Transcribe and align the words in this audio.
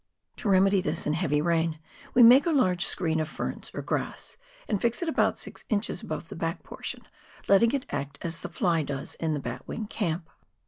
To 0.37 0.49
remedy 0.49 0.81
this, 0.81 1.05
in 1.05 1.13
heavy 1.13 1.43
rain, 1.43 1.77
we 2.15 2.23
make 2.23 2.47
a 2.47 2.51
large 2.51 2.83
screen 2.87 3.19
of 3.19 3.29
ferns 3.29 3.69
or 3.71 3.83
grass, 3.83 4.35
and 4.67 4.81
fix 4.81 5.03
it 5.03 5.07
about 5.07 5.37
six 5.37 5.63
inches 5.69 6.01
above 6.01 6.29
the 6.29 6.35
back 6.35 6.63
portion, 6.63 7.07
letting 7.47 7.71
it 7.71 7.85
act 7.91 8.17
as 8.23 8.39
the 8.39 8.49
"fly" 8.49 8.81
does 8.81 9.13
in 9.19 9.35
the 9.35 9.39
batwing 9.39 9.85
camp. 9.91 10.27